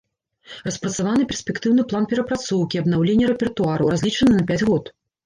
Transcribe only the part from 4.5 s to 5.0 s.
год.